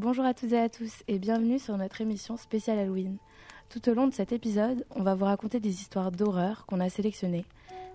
[0.00, 3.16] Bonjour à toutes et à tous et bienvenue sur notre émission spéciale Halloween.
[3.68, 6.88] Tout au long de cet épisode, on va vous raconter des histoires d'horreur qu'on a
[6.90, 7.44] sélectionnées.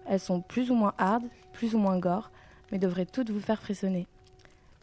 [0.07, 2.32] Elles sont plus ou moins hard, plus ou moins gore,
[2.71, 4.07] mais devraient toutes vous faire frissonner.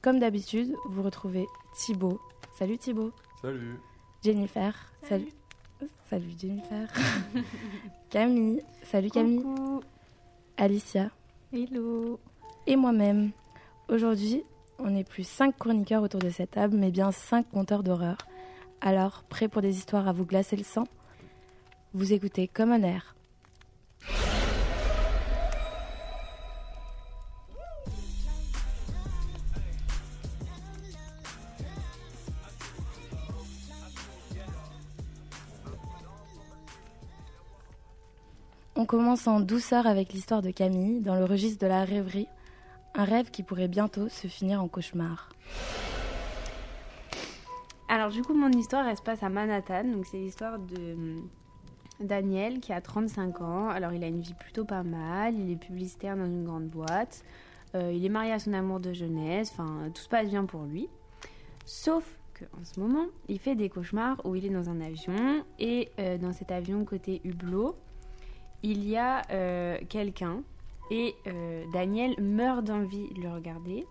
[0.02, 2.20] Comme d'habitude, vous retrouvez Thibaut.
[2.58, 3.12] Salut Thibaut.
[3.40, 3.80] Salut.
[4.22, 4.74] Jennifer.
[5.08, 5.32] Salut.
[6.10, 6.86] Salut Jennifer.
[8.10, 8.60] Camille.
[8.82, 9.42] Salut Camille.
[9.42, 9.80] Coucou.
[10.58, 11.10] Alicia.
[11.50, 12.20] Hello.
[12.66, 13.30] Et moi-même.
[13.88, 14.45] Aujourd'hui,
[14.78, 18.18] on n'est plus cinq chroniqueurs autour de cette table, mais bien cinq conteurs d'horreur.
[18.80, 20.84] Alors, prêts pour des histoires à vous glacer le sang?
[21.94, 23.14] Vous écoutez comme un air.
[38.78, 42.28] On commence en douceur avec l'histoire de Camille, dans le registre de la rêverie,
[42.96, 45.30] un rêve qui pourrait bientôt se finir en cauchemar.
[47.89, 49.84] Alors du coup, mon histoire, elle se passe à Manhattan.
[49.84, 51.17] Donc c'est l'histoire de euh,
[52.00, 53.69] Daniel qui a 35 ans.
[53.69, 55.34] Alors il a une vie plutôt pas mal.
[55.34, 57.22] Il est publicitaire dans une grande boîte.
[57.74, 59.50] Euh, il est marié à son amour de jeunesse.
[59.52, 60.89] Enfin, tout se passe bien pour lui.
[61.64, 62.05] Sauf
[62.39, 65.44] qu'en ce moment, il fait des cauchemars où il est dans un avion.
[65.58, 67.77] Et euh, dans cet avion côté hublot,
[68.62, 69.22] il y a
[69.89, 70.42] quelqu'un.
[70.91, 73.87] Et euh, Daniel meurt d'envie de le regarder.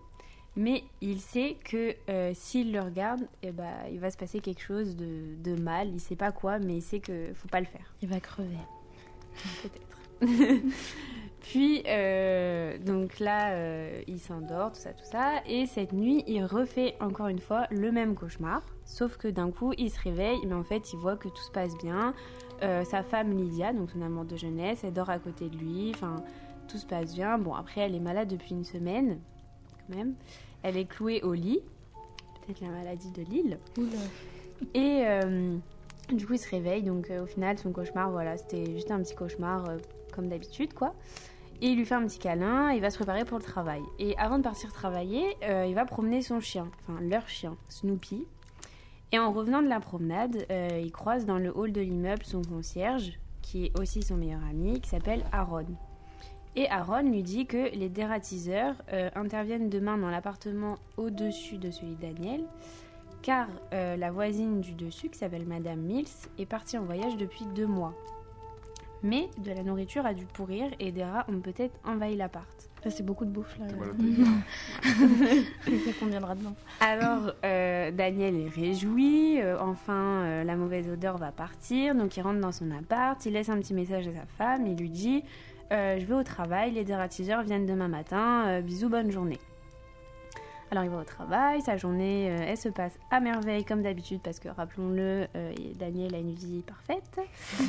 [0.58, 4.62] Mais il sait que euh, s'il le regarde, eh ben, il va se passer quelque
[4.62, 5.88] chose de, de mal.
[5.88, 7.94] Il sait pas quoi, mais il sait qu'il faut pas le faire.
[8.00, 8.56] Il va crever.
[9.62, 9.96] Peut-être.
[11.46, 15.42] Puis, euh, donc là, euh, il s'endort, tout ça, tout ça.
[15.46, 18.62] Et cette nuit, il refait encore une fois le même cauchemar.
[18.84, 21.52] Sauf que d'un coup, il se réveille, mais en fait, il voit que tout se
[21.52, 22.14] passe bien.
[22.62, 25.92] Euh, sa femme Lydia, donc son amour de jeunesse, elle dort à côté de lui.
[25.94, 26.16] Enfin,
[26.76, 27.38] tout se passe bien.
[27.38, 29.18] Bon, après, elle est malade depuis une semaine,
[29.88, 30.14] quand même.
[30.62, 31.60] Elle est clouée au lit.
[32.46, 33.58] Peut-être la maladie de Lille.
[34.74, 35.56] Et euh,
[36.12, 36.82] du coup, il se réveille.
[36.82, 39.78] Donc, euh, au final, son cauchemar, voilà, c'était juste un petit cauchemar euh,
[40.14, 40.94] comme d'habitude, quoi.
[41.62, 42.72] Et il lui fait un petit câlin.
[42.72, 43.80] Il va se préparer pour le travail.
[43.98, 48.26] Et avant de partir travailler, il va promener son chien, enfin leur chien, Snoopy.
[49.12, 53.18] Et en revenant de la promenade, il croise dans le hall de l'immeuble son concierge,
[53.40, 55.64] qui est aussi son meilleur ami, qui s'appelle Aaron.
[56.56, 61.96] Et Aaron lui dit que les dératiseurs euh, interviennent demain dans l'appartement au-dessus de celui
[61.96, 62.44] de Daniel,
[63.20, 66.08] car euh, la voisine du dessus, qui s'appelle Madame Mills,
[66.38, 67.94] est partie en voyage depuis deux mois.
[69.02, 72.70] Mais de la nourriture a dû pourrir et des rats ont peut-être envahi l'appart.
[72.82, 73.66] Ça, c'est beaucoup de bouffe là.
[73.76, 73.92] Voilà,
[75.64, 79.40] Qu'est-ce qu'on viendra dedans Alors, euh, Daniel est réjoui.
[79.40, 81.94] euh, enfin, euh, la mauvaise odeur va partir.
[81.94, 83.24] Donc, il rentre dans son appart.
[83.26, 84.66] Il laisse un petit message à sa femme.
[84.66, 85.24] Il lui dit
[85.70, 86.72] Je vais au travail.
[86.72, 88.46] Les dératiseurs viennent demain matin.
[88.48, 89.38] euh, bisous, bonne journée.
[90.70, 91.62] Alors, il va au travail.
[91.62, 96.14] Sa journée, euh, elle se passe à merveille, comme d'habitude, parce que, rappelons-le, euh, Daniel
[96.14, 97.20] a une vie parfaite.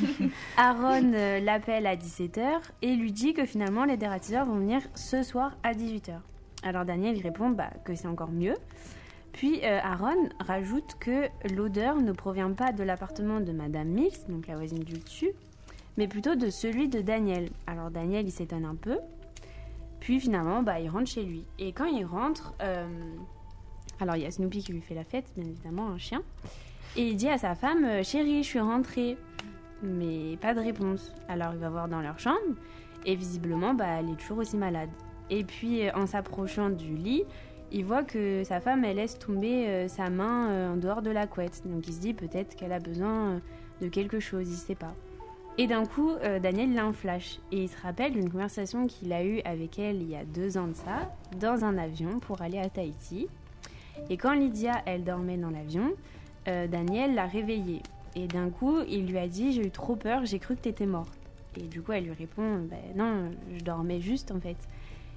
[0.58, 5.22] Aaron euh, l'appelle à 17h et lui dit que finalement, les dératiseurs vont venir ce
[5.22, 6.14] soir à 18h.
[6.64, 8.56] Alors Daniel répond bah, que c'est encore mieux.
[9.32, 14.48] Puis euh, Aaron rajoute que l'odeur ne provient pas de l'appartement de Madame Mills, donc
[14.48, 15.32] la voisine du dessus,
[15.98, 17.50] mais plutôt de celui de Daniel.
[17.66, 19.00] Alors Daniel il s'étonne un peu.
[20.00, 21.46] Puis finalement bah, il rentre chez lui.
[21.60, 22.88] Et quand il rentre, euh,
[24.00, 26.22] alors il y a Snoopy qui lui fait la fête, bien évidemment, un chien.
[26.96, 29.18] Et il dit à sa femme euh, Chérie, je suis rentrée.
[29.84, 31.14] Mais pas de réponse.
[31.28, 32.38] Alors il va voir dans leur chambre.
[33.06, 34.90] Et visiblement, bah, elle est toujours aussi malade.
[35.30, 37.24] Et puis, euh, en s'approchant du lit,
[37.72, 41.64] il voit que sa femme, elle laisse tomber sa main en dehors de la couette.
[41.66, 43.42] Donc il se dit peut-être qu'elle a besoin
[43.82, 44.96] de quelque chose, il sait pas.
[45.60, 47.40] Et d'un coup, euh, Daniel il a un flash.
[47.52, 50.58] Et il se rappelle d'une conversation qu'il a eue avec elle il y a deux
[50.58, 53.28] ans de ça, dans un avion pour aller à Tahiti.
[54.10, 55.92] Et quand Lydia, elle dormait dans l'avion,
[56.48, 57.82] euh, Daniel l'a réveillée.
[58.16, 60.86] Et d'un coup, il lui a dit J'ai eu trop peur, j'ai cru que t'étais
[60.86, 61.18] morte.
[61.56, 64.58] Et du coup, elle lui répond Ben non, je dormais juste en fait.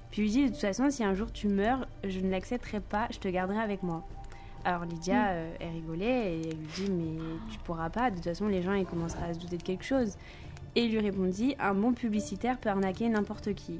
[0.09, 2.79] Puis il lui dit De toute façon, si un jour tu meurs, je ne l'accepterai
[2.79, 4.03] pas, je te garderai avec moi.
[4.63, 7.17] Alors Lydia, euh, elle rigolait et elle lui dit Mais
[7.51, 9.85] tu pourras pas, de toute façon, les gens ils commenceront à se douter de quelque
[9.85, 10.15] chose.
[10.75, 13.79] Et il lui répondit Un bon publicitaire peut arnaquer n'importe qui.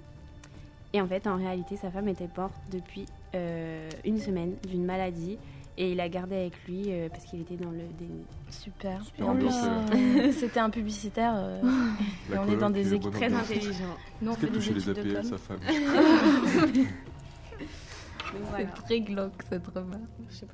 [0.93, 3.05] Et en fait, en réalité, sa femme était morte depuis
[3.35, 5.37] euh, une semaine d'une maladie.
[5.77, 8.25] Et il l'a gardée avec lui euh, parce qu'il était dans le déni.
[8.49, 9.01] Super.
[9.05, 9.33] Super.
[10.33, 11.31] C'était un publicitaire.
[11.33, 11.61] euh,
[12.33, 13.85] et on est dans des équipes Très intelligent.
[14.21, 15.23] Nous, on fait des études de com.
[15.23, 15.59] sa femme
[18.51, 18.65] voilà.
[18.75, 20.01] C'est très glauque cette remarque.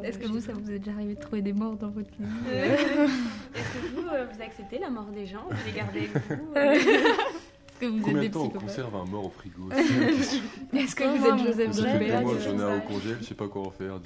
[0.03, 2.09] Est-ce moi, que vous, ça vous est déjà arrivé de trouver des morts dans votre
[2.09, 6.11] clinique Est-ce que vous, euh, vous acceptez la mort des gens Vous les gardez avec
[6.29, 9.29] vous euh Est-ce que vous êtes Combien des de temps on conserve un mort au
[9.29, 9.69] frigo.
[10.73, 13.35] Est-ce que vous êtes moi, Joseph que que j'en ai un au congèle, je sais
[13.35, 13.99] pas quoi en faire.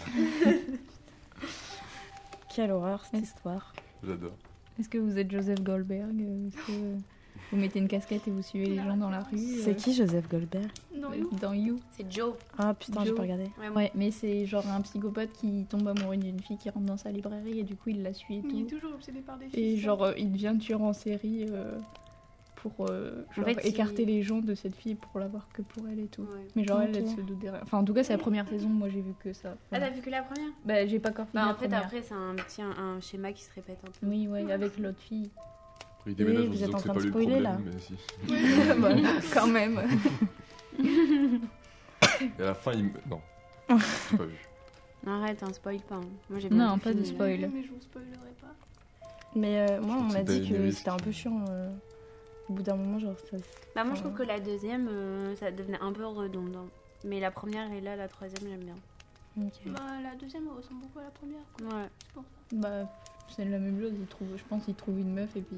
[2.53, 3.73] Quelle horreur cette histoire.
[4.03, 4.35] J'adore.
[4.79, 6.71] Est-ce que vous êtes Joseph Goldberg euh, Est-ce que
[7.51, 9.93] vous mettez une casquette et vous suivez les gens dans la rue C'est euh, qui
[9.93, 11.09] Joseph Goldberg Non,
[11.41, 11.79] Dans You.
[11.91, 12.33] C'est Joe.
[12.57, 13.49] Ah putain, j'ai pas regardé.
[13.75, 17.11] Ouais, mais c'est genre un psychopathe qui tombe amoureux d'une fille qui rentre dans sa
[17.11, 18.75] librairie et du coup il la suit et Il est tout.
[18.79, 19.77] toujours obsédé par des Et filles.
[19.79, 21.77] genre euh, il devient tueur en série euh,
[22.55, 25.87] pour euh, genre, fait, il- écarter les gens de cette fille pour l'avoir que pour
[25.89, 26.21] elle et tout.
[26.21, 26.47] Ouais.
[26.55, 27.61] Mais genre elle, elle se doute derrière.
[27.63, 29.49] Enfin en tout cas c'est la première saison, moi j'ai vu que ça.
[29.53, 29.89] Ah, Voilà.
[29.89, 30.51] t'as vu que la première?
[30.63, 31.83] Bah j'ai pas encore fini Bah, la en fait, première.
[31.85, 34.05] après, c'est un petit un, un schéma qui se répète un peu.
[34.07, 35.29] Oui, ouais, avec l'autre fille.
[36.07, 37.57] Il déménage Oui, vous êtes en train pas de spoiler, problème, là.
[37.63, 37.95] mais si.
[38.81, 38.89] Bah,
[39.33, 39.81] quand même.
[42.39, 42.85] Et à la fin, il.
[42.85, 43.21] me- Non.
[43.69, 44.35] J'ai pas vu.
[45.07, 45.95] Arrête, hein, spoil pas.
[45.95, 46.01] hein.
[46.29, 47.49] Moi, j'ai Non, pas de spoil.
[47.53, 48.53] Mais je vous spoilerai pas.
[49.35, 51.43] Mais euh, moi, Je on m'a dit que c'était un peu chiant.
[51.49, 51.71] euh,
[52.49, 53.37] Au bout d'un moment, genre, ça.
[53.75, 56.67] Bah, moi, je trouve que la deuxième, euh, ça devenait un peu redondant.
[57.03, 58.75] Mais la première et là, la troisième, j'aime bien.
[59.39, 59.53] Ok.
[59.67, 61.41] Bah, la deuxième ressemble beaucoup à la première.
[61.57, 61.67] quoi.
[61.79, 61.87] Ouais.
[62.05, 62.29] C'est pour ça.
[62.53, 62.89] Bah
[63.35, 65.57] c'est la même chose, il trouve, je pense qu'il trouve une meuf et puis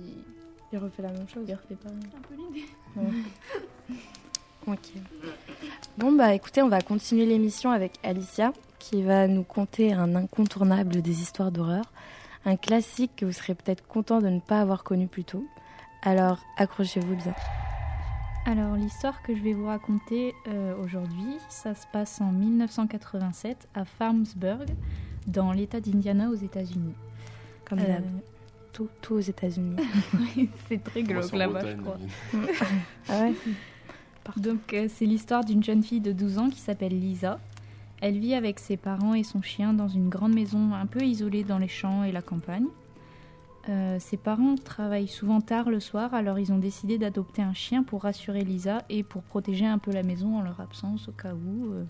[0.72, 1.44] Il refait la même chose.
[1.48, 1.90] il refait pas.
[1.90, 2.68] C'est un peu l'idée.
[4.66, 4.94] Ok.
[5.98, 11.02] Bon, bah écoutez, on va continuer l'émission avec Alicia qui va nous conter un incontournable
[11.02, 11.84] des histoires d'horreur.
[12.46, 15.46] Un classique que vous serez peut-être content de ne pas avoir connu plus tôt.
[16.02, 17.36] Alors, accrochez-vous bien.
[18.46, 23.86] Alors l'histoire que je vais vous raconter euh, aujourd'hui, ça se passe en 1987 à
[23.86, 24.66] Farmsburg,
[25.28, 26.94] dans l'État d'Indiana aux États-Unis.
[27.68, 28.00] Comme Euh.
[28.71, 29.75] Tout, tout aux États-Unis.
[30.68, 31.98] c'est très glauque là-bas, je crois.
[33.10, 33.33] Ah ouais
[34.38, 37.39] Donc euh, c'est l'histoire d'une jeune fille de 12 ans qui s'appelle Lisa.
[38.01, 41.44] Elle vit avec ses parents et son chien dans une grande maison un peu isolée
[41.44, 42.65] dans les champs et la campagne.
[43.69, 47.81] Euh, ses parents travaillent souvent tard le soir, alors ils ont décidé d'adopter un chien
[47.83, 51.33] pour rassurer Lisa et pour protéger un peu la maison en leur absence au cas
[51.33, 51.86] où, euh,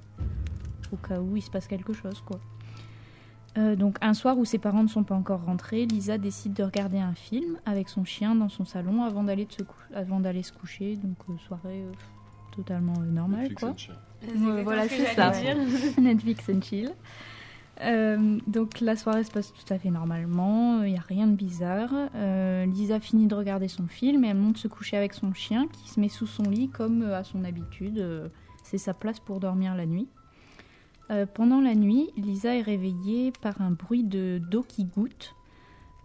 [0.92, 2.40] au cas où il se passe quelque chose quoi.
[3.58, 6.64] Euh, donc un soir où ses parents ne sont pas encore rentrés, Lisa décide de
[6.64, 11.18] regarder un film avec son chien dans son salon avant d'aller, se, cou- coucher, donc
[11.30, 11.92] euh, soirée euh,
[12.56, 13.70] totalement euh, normale Netflix quoi.
[13.72, 13.96] and chill.
[14.44, 15.32] Ouais, voilà, c'est ça.
[16.02, 16.92] Netflix and chill.
[17.82, 21.36] Euh, donc la soirée se passe tout à fait normalement, il n'y a rien de
[21.36, 21.90] bizarre.
[22.16, 25.68] Euh, Lisa finit de regarder son film et elle monte se coucher avec son chien
[25.68, 27.98] qui se met sous son lit comme euh, à son habitude.
[28.00, 28.30] euh,
[28.64, 30.08] c'est sa place pour dormir la nuit.
[31.12, 35.36] Euh, pendant la nuit, Lisa est réveillée par un bruit de d'eau qui goutte.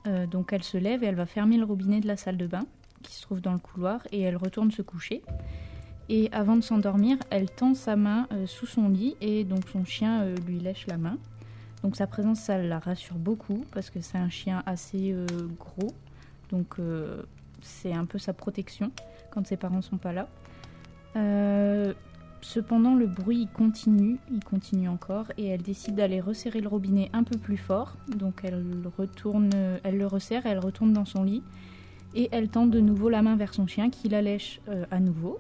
[0.07, 2.47] Euh, donc elle se lève et elle va fermer le robinet de la salle de
[2.47, 2.65] bain
[3.03, 5.23] qui se trouve dans le couloir et elle retourne se coucher.
[6.09, 9.85] Et avant de s'endormir, elle tend sa main euh, sous son lit et donc son
[9.85, 11.19] chien lui lèche la main.
[11.83, 15.15] Donc sa présence, ça la rassure beaucoup parce que c'est un chien assez
[15.61, 15.95] gros.
[16.51, 16.79] Donc
[17.63, 18.91] c'est un peu sa protection
[19.31, 20.27] quand ses parents sont pas là.
[22.41, 27.25] Cependant, le bruit continue, il continue encore et elle décide d'aller resserrer le robinet un
[27.25, 27.97] peu plus fort.
[28.09, 28.65] Donc elle
[28.97, 29.51] retourne,
[29.83, 31.43] elle le resserre, elle retourne dans son lit
[32.15, 35.01] et elle tend de nouveau la main vers son chien qui la lèche euh, à
[35.01, 35.39] nouveau.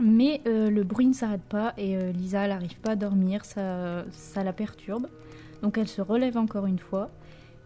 [0.00, 4.04] Mais euh, le bruit ne s'arrête pas et euh, Lisa n'arrive pas à dormir, ça,
[4.10, 5.08] ça la perturbe.
[5.62, 7.10] Donc elle se relève encore une fois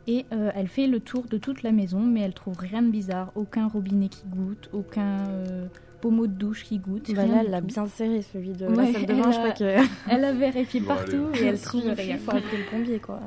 [0.07, 2.91] et euh, elle fait le tour de toute la maison mais elle trouve rien de
[2.91, 5.25] bizarre, aucun robinet qui goûte, aucun
[6.03, 7.13] euh, pommeau de douche qui goûte.
[7.15, 9.31] Bah là, elle l'a bien serré celui de Ouais, la salle de elle bain.
[9.31, 9.89] Je crois que.
[10.11, 11.43] Elle a vérifié Bon, partout allez.
[11.43, 12.17] et elle trouve rien.
[12.17, 13.21] Il faut appeler le plombier quoi.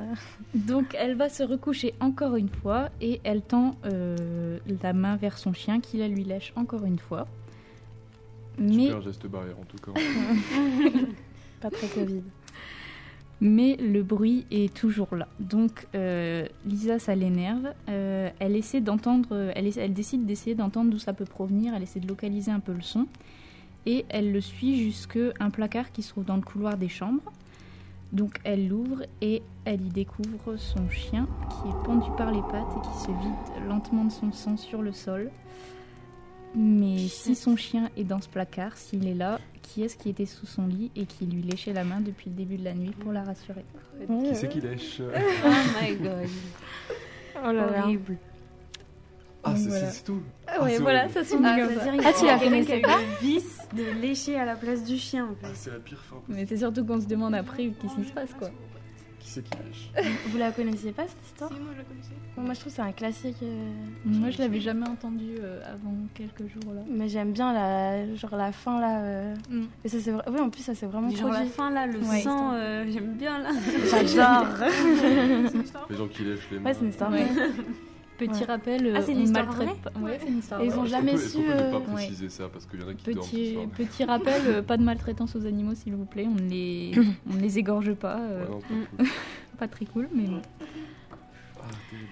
[0.53, 5.37] Donc elle va se recoucher encore une fois et elle tend euh, la main vers
[5.37, 7.27] son chien qui la lui lèche encore une fois.
[8.57, 9.91] Mais, Super geste barrière en tout cas.
[11.61, 12.21] Pas très Covid.
[13.41, 15.27] Mais le bruit est toujours là.
[15.39, 17.73] Donc euh, Lisa, ça l'énerve.
[17.89, 21.73] Euh, elle essaie d'entendre, elle décide d'essayer d'entendre d'où ça peut provenir.
[21.75, 23.07] Elle essaie de localiser un peu le son
[23.85, 27.31] et elle le suit jusque un placard qui se trouve dans le couloir des chambres.
[28.11, 32.71] Donc elle l'ouvre et elle y découvre son chien qui est pendu par les pattes
[32.77, 35.31] et qui se vide lentement de son sang sur le sol.
[36.55, 40.25] Mais si son chien est dans ce placard, s'il est là, qui est-ce qui était
[40.25, 42.91] sous son lit et qui lui léchait la main depuis le début de la nuit
[42.99, 43.65] pour la rassurer?
[44.07, 45.01] Qui c'est qui lèche?
[45.45, 46.29] Oh my god.
[47.43, 47.83] Oh là là.
[47.83, 48.17] Horrible.
[49.47, 49.91] Ah, c'est voilà.
[50.05, 50.21] tout.
[50.47, 51.13] Ah ouais, c'est voilà, horrible.
[51.13, 54.55] ça se Ah, comme ça Ah, tu la connaissais le vice de lécher à la
[54.55, 55.55] place du chien en Ah, plus.
[55.55, 56.15] c'est la pire fin.
[56.27, 58.49] Mais c'est surtout qu'on se demande après qu'est-ce qui se passe quoi.
[59.25, 62.11] Qui c'est qui lèche Vous la connaissiez pas cette histoire Si, moi je la connaissais.
[62.37, 63.37] Bon, Moi je trouve que c'est un classique.
[63.41, 63.71] euh,
[64.05, 66.81] Moi je l'avais jamais entendu euh, avant quelques jours là.
[66.87, 68.99] Mais j'aime bien la, genre la fin là.
[69.01, 69.63] euh, Mm.
[69.83, 70.23] Et ça c'est vrai.
[70.29, 71.51] Oui, en plus ça c'est vraiment Genre la produit.
[71.51, 72.21] fin là, le Ouais.
[72.21, 73.49] sang, euh, j'aime bien là.
[74.05, 74.47] J'adore.
[74.69, 76.65] C'est une histoire Les gens qui lèchent les mains.
[76.69, 77.09] Ouais, c'est une histoire.
[77.09, 77.25] Vraie.
[78.17, 78.45] Petit Ouais.
[78.45, 79.99] rappel, Ah, c'est une on histoire maltraite vraie pas.
[79.99, 81.93] Ouais, c'est une histoire Et ils ont jamais su, peut ne euh, pas ouais.
[81.95, 85.35] préciser ça parce qu'il y en a qui dorment ce Petit, rappel, pas de maltraitance
[85.35, 86.91] aux animaux s'il vous plaît, on ne les,
[87.31, 89.07] on les égorge pas, euh, non, c'est pas cool.
[89.59, 90.41] pas très cool, mais bon.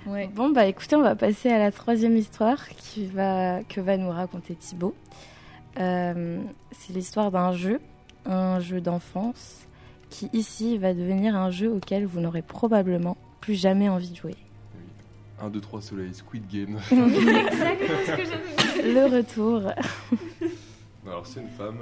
[0.08, 0.30] Ouais.
[0.34, 4.10] Bon, bah écoutez, on va passer à la troisième histoire qui va, que va nous
[4.10, 4.96] raconter Thibaut.
[5.80, 6.40] Euh,
[6.72, 7.80] c'est l'histoire d'un jeu,
[8.26, 9.68] un jeu d'enfance,
[10.10, 14.36] qui ici va devenir un jeu auquel vous n'aurez probablement plus jamais envie de jouer.
[15.44, 16.78] 1, 2, 3 soleil, Squid Game.
[16.92, 19.72] exactement ce que j'avais Le retour.
[21.06, 21.80] Alors c'est une femme,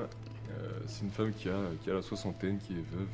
[0.50, 3.08] euh, c'est une femme qui a, qui a la soixantaine, qui est veuve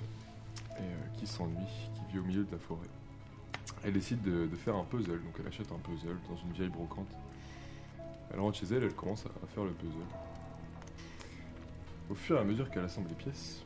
[0.78, 1.56] et euh, qui s'ennuie,
[1.96, 2.88] qui vit au milieu de la forêt.
[3.84, 6.70] Elle décide de, de faire un puzzle, donc elle achète un puzzle dans une vieille
[6.70, 7.10] brocante.
[8.34, 9.98] Elle rentre chez elle, elle commence à, à faire le puzzle.
[12.10, 13.64] Au fur et à mesure qu'elle assemble les pièces,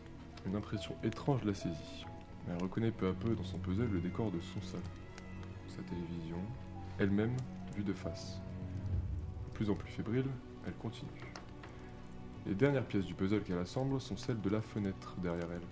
[0.48, 2.06] une impression étrange la saisit.
[2.50, 4.82] Elle reconnaît peu à peu dans son puzzle le décor de son salon,
[5.68, 6.38] sa télévision,
[7.02, 7.36] elle-même
[7.76, 8.40] vue de face.
[9.46, 10.28] De plus en plus fébrile,
[10.68, 11.10] elle continue.
[12.46, 15.68] Les dernières pièces du puzzle qu'elle assemble sont celles de la fenêtre derrière elle.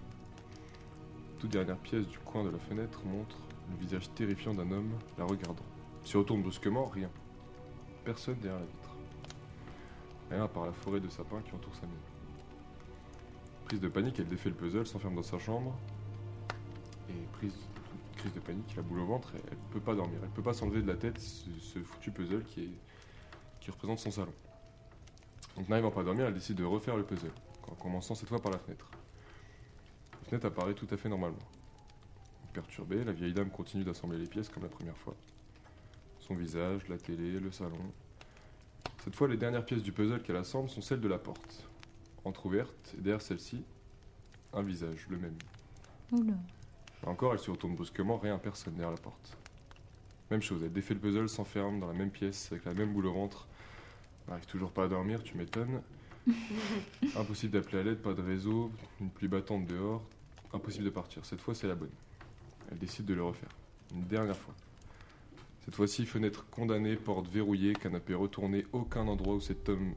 [1.38, 3.38] Toute dernière pièce du coin de la fenêtre montre
[3.70, 5.64] le visage terrifiant d'un homme la regardant.
[6.04, 7.10] Se retourne brusquement, rien.
[8.04, 8.96] Personne derrière la vitre.
[10.32, 12.00] Rien à part la forêt de sapins qui entoure sa maison.
[13.66, 15.76] Prise de panique, elle défait le puzzle, s'enferme dans sa chambre.
[17.10, 17.54] Et prise
[18.20, 20.20] crise de panique, la boule au ventre, elle, elle peut pas dormir.
[20.24, 22.70] Elle peut pas s'enlever de la tête ce, foutu puzzle qui
[23.72, 24.34] représente son salon.
[25.60, 27.34] Donc n'arrivant pas à dormir, elle décide de refaire le puzzle,
[27.68, 28.90] en commençant cette fois par la fenêtre.
[30.14, 31.38] La fenêtre apparaît tout à fait normalement.
[32.54, 35.16] Perturbée, la vieille dame continue d'assembler les pièces comme la première fois.
[36.20, 37.78] Son visage, la télé, le salon.
[39.04, 41.68] Cette fois, les dernières pièces du puzzle qu'elle assemble sont celles de la porte.
[42.26, 43.64] Entrouverte, et derrière celle-ci,
[44.54, 45.38] un visage, le même.
[46.12, 46.34] Oula.
[47.04, 49.38] Là encore, elle se retourne brusquement, rien, personne derrière la porte.
[50.32, 53.08] Même chose, elle défait le puzzle, s'enferme dans la même pièce, avec la même boule
[53.08, 53.48] au ventre.
[54.28, 55.82] N'arrive toujours pas à dormir, tu m'étonnes.
[57.16, 60.04] Impossible d'appeler à l'aide, pas de réseau, une pluie battante dehors.
[60.54, 61.26] Impossible de partir.
[61.26, 61.90] Cette fois, c'est la bonne.
[62.72, 63.50] Elle décide de le refaire.
[63.94, 64.54] Une dernière fois.
[65.66, 69.94] Cette fois-ci, fenêtre condamnée, porte verrouillée, canapé retourné, aucun endroit où cet homme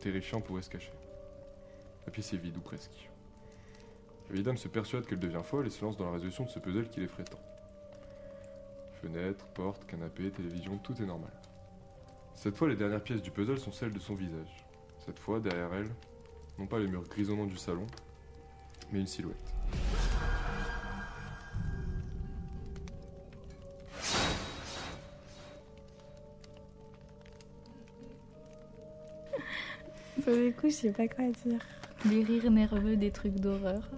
[0.00, 0.92] terrifiant pourrait se cacher.
[2.06, 3.09] La pièce est vide, ou presque.
[4.30, 6.50] La vieille dame se persuade qu'elle devient folle et se lance dans la résolution de
[6.50, 7.40] ce puzzle qui l'effraie tant.
[9.02, 11.32] Fenêtre, porte, canapé, télévision, tout est normal.
[12.36, 14.64] Cette fois, les dernières pièces du puzzle sont celles de son visage.
[15.04, 15.88] Cette fois, derrière elle,
[16.60, 17.88] non pas les murs grisonnants du salon,
[18.92, 19.52] mais une silhouette.
[30.22, 31.60] Sur le coup, je sais pas quoi dire.
[32.08, 33.90] Les rires nerveux des trucs d'horreur.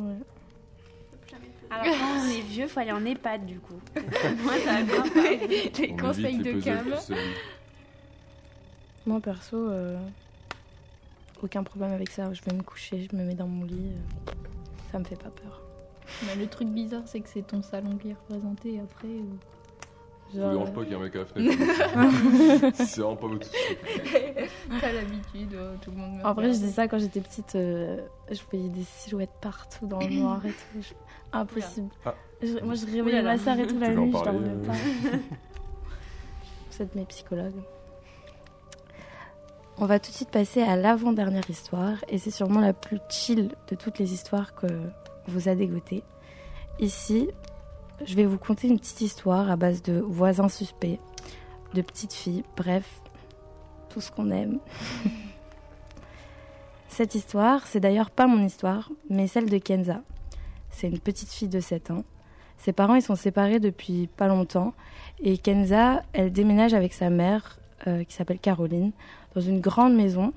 [0.00, 0.16] Ouais.
[1.70, 3.78] Alors quand on est vieux, faut aller en EHPAD du coup.
[4.42, 5.46] Moi ça va bien pas.
[5.46, 6.86] Les On conseils de cam.
[9.06, 9.96] Moi, perso, euh,
[11.42, 12.32] aucun problème avec ça.
[12.32, 13.92] Je vais me coucher, je me mets dans mon lit.
[13.92, 14.32] euh,
[14.92, 15.62] ça me fait pas peur.
[16.22, 19.08] Bah, le truc bizarre, c'est que c'est ton salon qui est représenté après.
[20.34, 23.16] Ça vous dérange euh, pas qu'il y ait un mec à la fenêtre C'est vraiment
[23.16, 23.58] pas votre souci.
[24.80, 27.54] T'as l'habitude, euh, tout le monde me En vrai, je dis ça quand j'étais petite.
[27.56, 27.98] euh,
[28.30, 30.80] je voyais des silhouettes partout dans le noir et tout.
[30.80, 30.94] Je-
[31.32, 31.88] Impossible.
[32.04, 32.14] Ah.
[32.42, 34.72] Je- moi, je réveillais ma soeur et tout la nuit, je dormais euh pas.
[36.72, 37.60] Vous êtes mes psychologues.
[39.78, 43.48] On va tout de suite passer à l'avant-dernière histoire, et c'est sûrement la plus chill
[43.68, 44.66] de toutes les histoires que
[45.26, 46.02] vous a dégotées.
[46.78, 47.28] Ici,
[48.04, 50.98] je vais vous conter une petite histoire à base de voisins suspects,
[51.74, 53.00] de petites filles, bref,
[53.88, 54.58] tout ce qu'on aime.
[56.88, 60.02] Cette histoire, c'est d'ailleurs pas mon histoire, mais celle de Kenza.
[60.70, 62.04] C'est une petite fille de 7 ans.
[62.58, 64.74] Ses parents ils sont séparés depuis pas longtemps
[65.18, 68.92] et Kenza, elle déménage avec sa mère euh, qui s'appelle Caroline
[69.34, 70.34] dans une grande maison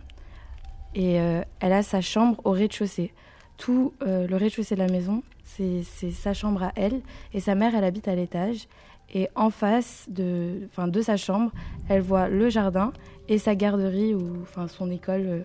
[0.95, 3.13] et euh, elle a sa chambre au rez-de-chaussée.
[3.57, 5.21] Tout euh, le rez-de-chaussée de la maison,
[5.57, 7.01] c'est sa chambre à elle
[7.33, 8.67] et sa mère, elle habite à l'étage
[9.13, 11.51] et en face de, enfin, de sa chambre,
[11.89, 12.93] elle voit le jardin
[13.27, 15.41] et sa garderie ou enfin son école euh,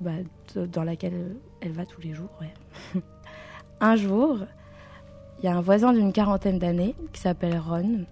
[0.00, 0.12] bah,
[0.54, 2.30] dans laquelle elle va tous les jours.
[3.80, 4.38] un jour,
[5.38, 8.04] il y a un voisin d'une quarantaine d'années qui s'appelle Ron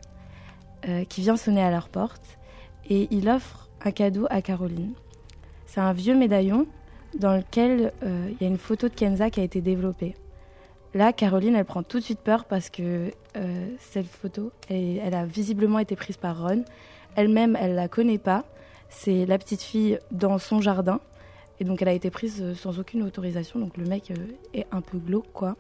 [0.89, 2.39] euh, qui vient sonner à leur porte
[2.89, 4.93] et il offre un cadeau à Caroline.
[5.65, 6.67] C'est un vieux médaillon
[7.19, 10.15] dans lequel euh, il y a une photo de Kenza qui a été développée.
[10.97, 15.15] Là, Caroline, elle prend tout de suite peur parce que euh, cette photo, elle, elle
[15.15, 16.65] a visiblement été prise par Ron.
[17.17, 18.45] Elle-même, elle la connaît pas.
[18.89, 21.01] C'est la petite fille dans son jardin.
[21.61, 23.61] Et donc, elle a été prise euh, sans aucune autorisation.
[23.61, 24.15] Donc, le mec euh,
[24.55, 25.57] est un peu glauque, quoi.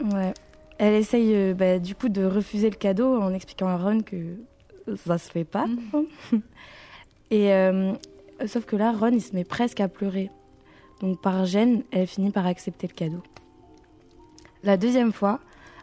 [0.00, 0.32] Ouais.
[0.78, 4.36] Elle essaye euh, bah, du coup de refuser le cadeau en expliquant à Ron que
[4.96, 5.66] ça se fait pas.
[5.66, 6.06] Mhm.
[7.30, 7.92] Et euh,
[8.46, 10.30] sauf que là, Ron, il se met presque à pleurer.
[11.00, 13.22] Donc par gêne, elle finit par accepter le cadeau.
[14.64, 15.40] La deuxième fois,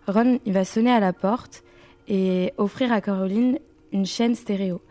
[0.08, 1.64] Ron, il va sonner à la porte
[2.08, 3.60] et offrir à Caroline
[3.92, 4.82] une chaîne stéréo.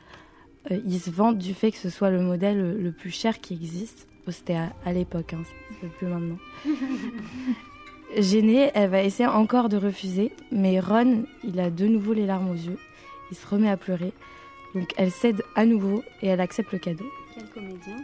[0.70, 3.54] Euh, ils se vantent du fait que ce soit le modèle le plus cher qui
[3.54, 4.06] existe.
[4.28, 5.42] C'était à, l'époque, hein,
[5.80, 6.38] c'est plus maintenant.
[8.16, 12.50] Gênée, elle va essayer encore de refuser, mais Ron, il a de nouveau les larmes
[12.50, 12.78] aux yeux.
[13.32, 14.12] Il se remet à pleurer.
[14.74, 17.06] Donc elle cède à nouveau et elle accepte le cadeau.
[17.34, 17.96] Quel comédien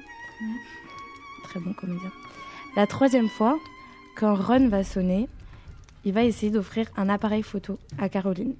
[1.45, 2.11] Très bon comédien.
[2.75, 3.57] La troisième fois,
[4.16, 5.28] quand Ron va sonner,
[6.07, 8.55] il va essayer d'offrir un appareil photo à Caroline.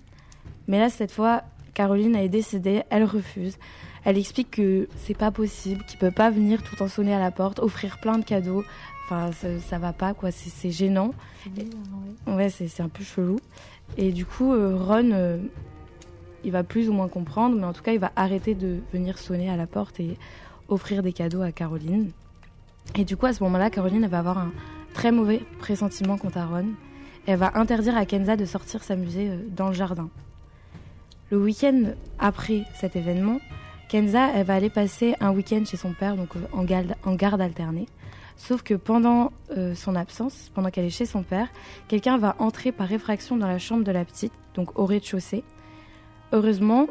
[0.67, 3.57] Mais là, cette fois, Caroline est décidée, elle refuse.
[4.05, 7.31] Elle explique que c'est pas possible, qu'il peut pas venir tout en sonner à la
[7.31, 8.65] porte, offrir plein de cadeaux.
[9.05, 10.33] Enfin, ça, ça va pas, quoi.
[10.33, 11.13] C'est gênant.
[12.27, 13.39] ouais, c'est un peu chelou.
[13.97, 15.39] Et du coup, euh, Ron, euh,
[16.43, 19.19] il va plus ou moins comprendre, mais en tout cas, il va arrêter de venir
[19.19, 20.19] sonner à la porte et
[20.67, 22.11] offrir des cadeaux à Caroline.
[22.97, 24.51] Et du coup, à ce moment-là, Caroline elle va avoir un
[24.95, 26.67] très mauvais pressentiment contre à Ron.
[27.27, 30.09] Elle va interdire à Kenza de sortir s'amuser euh, dans le jardin.
[31.31, 33.41] Le week-end après cet événement,
[33.89, 36.41] Kenza elle va aller passer un week-end chez son père, donc euh,
[37.05, 37.87] en garde, alternée.
[38.37, 41.49] Sauf que pendant euh, son absence, pendant qu'elle est chez son père,
[41.89, 45.43] quelqu'un va entrer par effraction dans la chambre de la petite, donc au rez-de-chaussée.
[46.33, 46.87] Heureusement,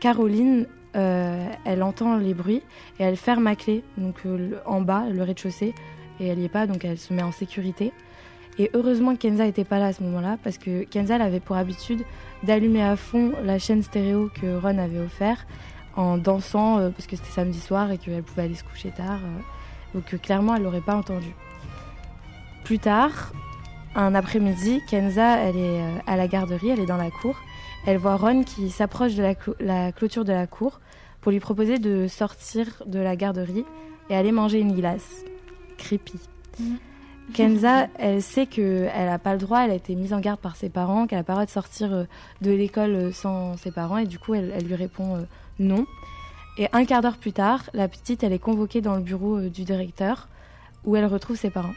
[0.00, 2.62] Caroline, elle entend les bruits
[2.98, 4.22] et elle ferme à clé, donc
[4.66, 5.72] en bas, le rez-de-chaussée,
[6.18, 7.92] et elle n'y est pas, donc elle se met en sécurité.
[8.60, 11.56] Et heureusement que Kenza n'était pas là à ce moment-là, parce que Kenza avait pour
[11.56, 12.02] habitude
[12.42, 15.46] d'allumer à fond la chaîne stéréo que Ron avait offert
[15.96, 19.20] en dansant, euh, parce que c'était samedi soir et qu'elle pouvait aller se coucher tard.
[19.94, 21.34] donc clairement, elle l'aurait pas entendu.
[22.62, 23.32] Plus tard,
[23.94, 27.40] un après-midi, Kenza, elle est à la garderie, elle est dans la cour,
[27.86, 30.80] elle voit Ron qui s'approche de la, clôture de la cour
[31.22, 33.64] pour lui proposer de sortir de la garderie
[34.10, 35.24] et aller manger une glace.
[35.78, 36.20] Creepy.
[36.58, 36.74] Mm.
[37.32, 40.56] Kenza, elle sait qu'elle n'a pas le droit, elle a été mise en garde par
[40.56, 42.04] ses parents, qu'elle n'a pas le droit de sortir euh,
[42.40, 45.22] de l'école euh, sans ses parents, et du coup, elle, lui répond euh,
[45.58, 45.86] non.
[46.58, 49.64] Et un quart d'heure plus tard, la petite, elle est convoquée dans le bureau du
[49.64, 50.28] directeur,
[50.84, 51.74] où elle retrouve ses parents.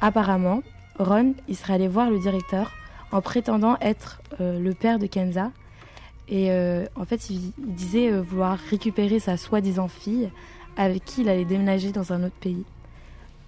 [0.00, 0.62] Apparemment,
[0.98, 2.72] Ron, il serait allé voir le directeur
[3.12, 5.50] en prétendant être le père de Kenza.
[6.28, 6.50] Et
[6.96, 10.30] en fait, il, disait vouloir récupérer sa soi-disant fille
[10.76, 12.64] avec qui il allait déménager dans un autre pays.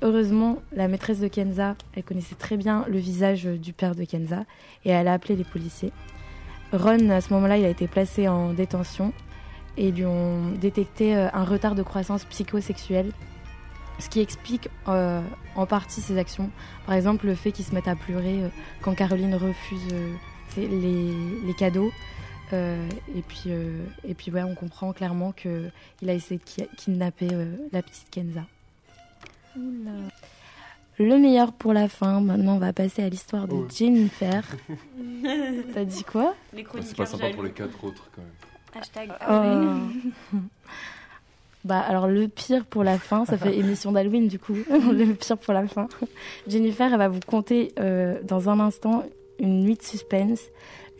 [0.00, 4.44] Heureusement, la maîtresse de Kenza, elle connaissait très bien le visage du père de Kenza
[4.84, 5.92] et elle a appelé les policiers.
[6.72, 9.12] Ron, à ce moment-là, il a été placé en détention
[9.76, 13.12] et lui ont détecté un retard de croissance psychosexuelle
[13.98, 15.20] ce qui explique euh,
[15.56, 16.50] en partie ses actions.
[16.86, 18.48] Par exemple, le fait qu'il se mette à pleurer euh,
[18.80, 20.14] quand Caroline refuse euh,
[20.56, 21.90] les, cadeaux.
[22.52, 23.50] et puis,
[24.04, 25.70] et puis on comprend clairement qu'il
[26.08, 27.28] a essayé de kidnapper
[27.72, 28.42] la petite Kenza.
[30.98, 32.20] Le meilleur pour la fin.
[32.20, 33.68] Maintenant, on va passer à l'histoire de oh.
[33.72, 34.44] Jennifer.
[35.74, 36.34] T'as dit quoi
[36.82, 38.30] C'est pas sympa pour les quatre autres quand même.
[38.74, 40.36] Hashtag oh.
[41.64, 45.36] Bah alors le pire pour la fin, ça fait émission d'Halloween du coup, le pire
[45.36, 45.88] pour la fin.
[46.46, 49.04] Jennifer, elle va vous conter euh, dans un instant
[49.38, 50.40] une nuit de suspense,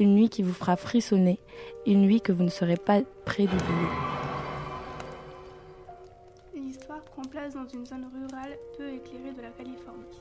[0.00, 1.38] une nuit qui vous fera frissonner,
[1.86, 4.17] une nuit que vous ne serez pas prêt d'oublier.
[7.54, 10.20] Dans une zone rurale peu éclairée de la Californie.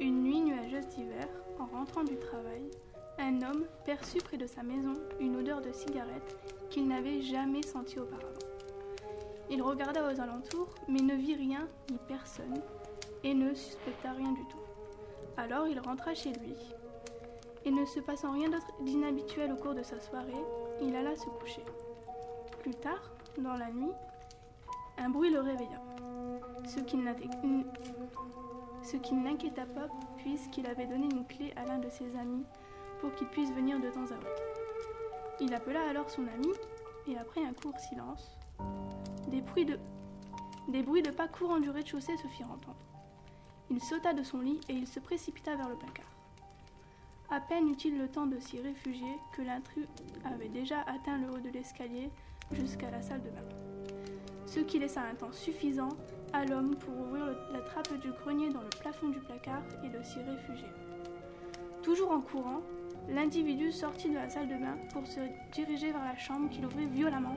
[0.00, 1.28] Une nuit nuageuse d'hiver,
[1.60, 2.62] en rentrant du travail,
[3.18, 6.36] un homme perçut près de sa maison une odeur de cigarette
[6.70, 8.26] qu'il n'avait jamais sentie auparavant.
[9.50, 12.62] Il regarda aux alentours, mais ne vit rien ni personne,
[13.22, 14.64] et ne suspecta rien du tout.
[15.36, 16.56] Alors il rentra chez lui.
[17.66, 20.32] Et ne se passant rien d'autre d'inhabituel au cours de sa soirée,
[20.80, 21.64] il alla se coucher.
[22.60, 23.92] Plus tard, dans la nuit,
[24.98, 25.80] un bruit le réveilla,
[26.66, 26.80] ce
[28.96, 29.88] qui n'inquiéta pas
[30.18, 32.44] puisqu'il avait donné une clé à l'un de ses amis
[33.00, 34.42] pour qu'il puisse venir de temps à autre.
[35.40, 36.48] Il appela alors son ami
[37.08, 38.38] et après un court silence,
[39.28, 42.76] des bruits de, pas courants du rez-de-chaussée se firent entendre.
[43.70, 46.10] Il sauta de son lit et il se précipita vers le placard.
[47.30, 49.86] À peine eut-il le temps de s'y réfugier que l'intrus
[50.24, 52.10] avait déjà atteint le haut de l'escalier
[52.52, 53.48] jusqu'à la salle de bain.
[54.46, 55.88] Ce qui laissa un temps suffisant
[56.32, 60.02] à l'homme pour ouvrir la trappe du grenier dans le plafond du placard et de
[60.02, 60.68] s'y réfugier.
[61.82, 62.60] Toujours en courant,
[63.08, 65.20] l'individu sortit de la salle de bain pour se
[65.52, 67.36] diriger vers la chambre qu'il ouvrit violemment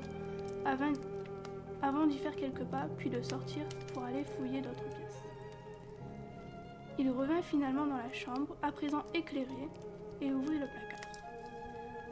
[0.66, 5.24] avant d'y faire quelques pas, puis de sortir pour aller fouiller d'autres pièces.
[6.98, 9.70] Il revint finalement dans la chambre, à présent éclairée,
[10.22, 10.96] et ouvrit le placard.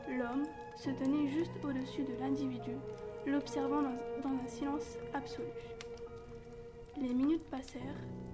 [0.09, 0.43] L'homme
[0.75, 2.75] se tenait juste au-dessus de l'individu,
[3.25, 5.47] l'observant dans, un silence absolu.
[7.01, 7.81] Les minutes passèrent,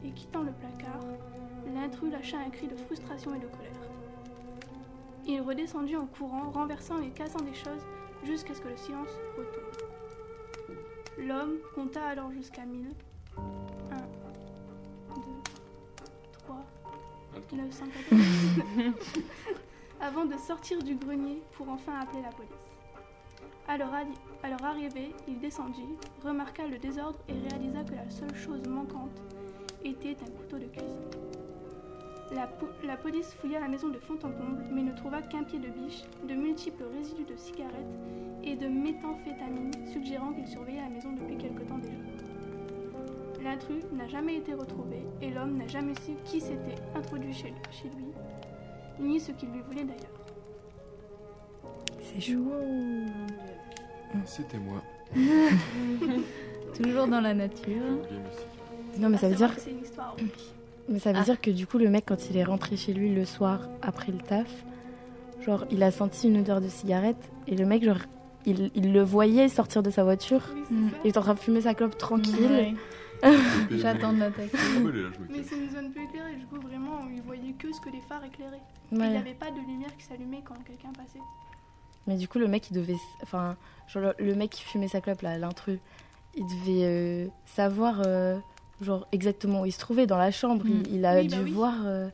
[0.03, 1.01] et quittant le placard,
[1.73, 3.71] l'intrus lâcha un cri de frustration et de colère.
[5.25, 7.85] Il redescendit en courant, renversant et cassant des choses
[8.23, 10.75] jusqu'à ce que le silence retombe.
[11.17, 12.91] L'homme compta alors jusqu'à mille.
[13.37, 13.97] Un,
[15.15, 15.51] deux,
[16.33, 16.65] trois,
[17.35, 17.55] Attends.
[17.55, 18.93] 914.
[20.01, 22.67] Avant de sortir du grenier pour enfin appeler la police.
[23.67, 23.77] À
[24.43, 29.21] à leur arrivée, il descendit, remarqua le désordre et réalisa que la seule chose manquante
[29.83, 31.09] était un couteau de cuisine.
[32.31, 35.43] La, po- la police fouilla la maison de fond en comble, mais ne trouva qu'un
[35.43, 37.73] pied de biche, de multiples résidus de cigarettes
[38.43, 41.93] et de méthamphétamine, suggérant qu'il surveillait la maison depuis quelque temps déjà.
[43.43, 47.89] L'intrus n'a jamais été retrouvé et l'homme n'a jamais su qui s'était introduit chez, chez
[47.89, 48.11] lui,
[48.99, 50.19] ni ce qu'il lui voulait d'ailleurs.
[52.01, 52.51] C'est chaud.
[54.25, 54.81] C'était moi.
[56.81, 57.81] Toujours dans la nature.
[58.97, 60.15] Non, mais ça veut dire, que c'est une histoire
[60.87, 61.23] mais ça veut Ah.
[61.23, 64.11] dire que du coup, le mec, quand il est rentré chez lui le soir après
[64.11, 64.47] le taf,
[65.45, 67.99] genre, il a senti une odeur de cigarette et le mec, genre,
[68.45, 70.41] il, il le voyait sortir de sa voiture.
[70.53, 70.89] Oui, Mm.
[71.03, 72.35] Il était en train de fumer sa clope tranquille.
[73.23, 73.33] Ouais.
[73.71, 74.57] J'attends de l'attaquer.
[74.81, 74.91] Me
[75.29, 78.01] Mais c'est une zone peu éclairée, du coup vraiment il voyait que ce que les
[78.07, 78.61] phares éclairaient.
[78.91, 81.19] Il n'y avait pas de lumière qui s'allumait quand quelqu'un passait.
[82.07, 82.97] Mais du coup, le mec, il devait.
[83.23, 83.55] Enfin,
[83.87, 85.79] genre, le- le mec qui fumait sa clope, là, l'intrus,
[86.35, 88.37] il devait euh, savoir, euh,
[88.81, 90.65] genre, exactement où il se trouvait dans la chambre.
[90.67, 91.51] Il, il a Oui, dû bah oui.
[91.51, 91.75] voir.
[91.85, 92.09] euh,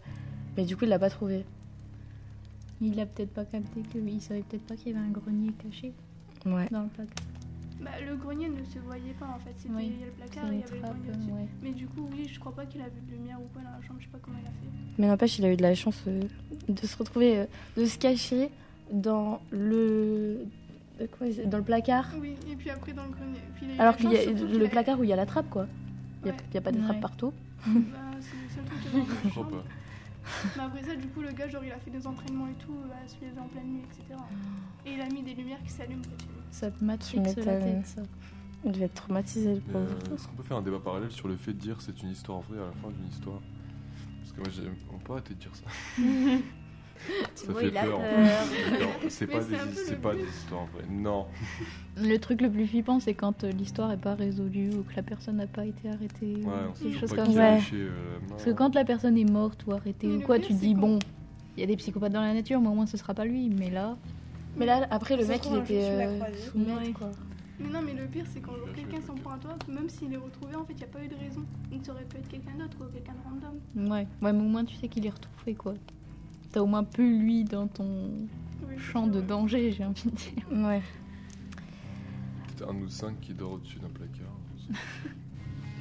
[0.57, 1.45] Mais du coup, il l'a pas trouvé.
[2.81, 3.97] Il a peut-être pas capté que.
[3.99, 5.93] Il savait peut-être pas qu'il y avait un grenier caché
[6.45, 6.67] Ouais.
[6.71, 7.15] dans le placard.
[7.81, 10.11] Bah, le grenier ne se voyait pas en fait, c'était Oui, il y a le
[10.13, 11.31] placard et il y avait le trappe, grenier dessus.
[11.31, 11.47] ouais.
[11.61, 13.71] Mais du coup, oui, je crois pas qu'il a vu de lumière ou quoi dans
[13.77, 14.67] la chambre, je sais pas comment il a fait.
[14.97, 16.21] Mais n'empêche, il a eu de la chance euh,
[16.69, 17.45] de se retrouver, euh,
[17.77, 18.49] de se cacher
[18.91, 20.39] dans le.
[21.01, 22.07] euh, il- dans le placard.
[22.19, 23.37] Oui, et puis après dans le grenier.
[23.37, 25.15] Et puis, il a eu Alors qu'il y a le placard où il y a
[25.17, 25.67] la trappe, quoi.
[26.23, 26.37] Il Ouais.
[26.53, 27.01] n'y a, pas de trappe Ouais.
[27.01, 27.33] partout.
[27.67, 27.71] Bah,
[28.19, 29.63] c'est le seul truc Je crois pas.
[30.57, 32.73] Mais après ça, du coup, le gars, genre, il a fait des entraînements et tout,
[32.73, 34.19] euh, à se lever en pleine nuit, etc.
[34.85, 36.01] Et il a mis des lumières qui s'allument.
[36.49, 38.01] Ça te matrix Tu la tête, ça.
[38.63, 39.85] Il devait être traumatisé, le pauvre.
[40.09, 42.09] euh, Est-ce qu'on peut faire un débat parallèle sur le fait de dire c'est une
[42.09, 43.39] histoire vraie à la fin d'une histoire?
[44.21, 45.65] Parce que moi, j'aime- on peut arrêter de dire ça.
[47.35, 47.99] Ça vois, fait peur.
[47.99, 48.87] en peur.
[49.09, 50.85] c'est pas, des, pas des histoires vraies.
[50.89, 51.27] Non.
[51.97, 55.03] Le truc le plus flippant, c'est quand euh, l'histoire est pas résolue ou que la
[55.03, 56.35] personne n'a pas été arrêtée.
[56.43, 57.45] ou Ouais, on sait quelque toujours chose pas comme qui ça.
[57.45, 57.55] a Ouais.
[57.55, 58.25] léché, euh, la main.
[58.29, 60.73] Parce que quand la personne est morte ou arrêtée Mais ou quoi, pire, tu dis,
[60.75, 60.99] bon,
[61.55, 63.49] il y a des psychopathes dans la nature, mais au moins ce sera pas lui.
[63.49, 63.95] Mais là,
[64.57, 66.91] Mais là, après, le mec, il était euh, sous merde, Ouais.
[66.91, 67.11] quoi.
[67.59, 70.17] Mais non, mais le pire, c'est quand quelqu'un s'en prend à toi, même s'il est
[70.17, 71.41] retrouvé, en fait, il n'y a pas eu de raison.
[71.71, 73.91] Donc ça aurait pu être quelqu'un d'autre, quoi, quelqu'un de random.
[73.93, 74.07] ouais.
[74.21, 75.73] ouais, mais au moins tu sais qu'il est retrouvé, quoi.
[76.55, 78.11] T'as au moins plus lui dans ton
[78.65, 80.45] Oui, champ de danger, j'ai envie de dire.
[80.53, 80.81] Ouais.
[82.47, 84.31] Peut-être un de nous cinq qui dort au-dessus d'un placard.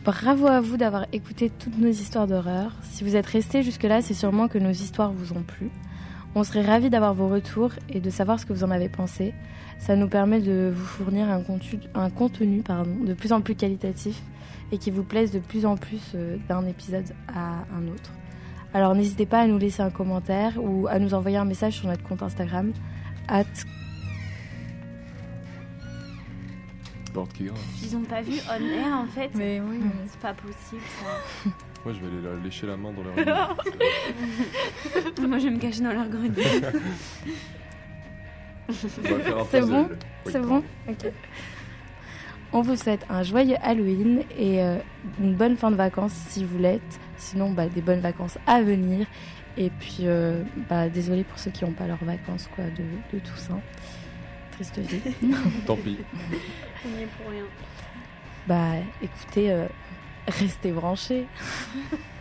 [0.05, 2.73] Bravo à vous d'avoir écouté toutes nos histoires d'horreur.
[2.83, 5.71] Si vous êtes restés jusque-là, c'est sûrement que nos histoires vous ont plu.
[6.35, 9.33] On serait ravis d'avoir vos retours et de savoir ce que vous en avez pensé.
[9.79, 13.55] Ça nous permet de vous fournir un contenu, un contenu pardon, de plus en plus
[13.55, 14.21] qualitatif
[14.73, 18.11] et qui vous plaise de plus en plus euh, d'un épisode à un autre.
[18.75, 21.87] Alors n'hésitez pas à nous laisser un commentaire ou à nous envoyer un message sur
[21.89, 22.73] notre compte Instagram
[23.29, 23.45] at
[27.13, 27.59] Porte qui grince.
[27.85, 29.31] Ils ont pas vu on air en fait.
[29.37, 31.07] Mais oui, C'est pas possible ça.
[31.85, 33.15] Moi, je vais aller la- lécher la main dans leur.
[35.29, 36.33] Moi je vais me cacher dans leur grenier.
[39.51, 41.07] C'est bon Oui, C'est bon Ok.
[42.57, 44.79] On vous souhaite un joyeux Halloween et euh,
[45.19, 47.01] une bonne fin de vacances si vous l'êtes.
[47.17, 49.09] Sinon, bah, des bonnes vacances à venir.
[49.57, 53.19] Et puis, euh, bah, désolé pour ceux qui n'ont pas leurs vacances quoi, de, de
[53.25, 53.61] Toussaint.
[54.53, 55.01] Triste vie.
[55.67, 55.99] Tant pis.
[56.87, 57.43] On y est pour rien.
[58.47, 59.67] bah, écoutez, euh,
[60.29, 61.27] restez branchés.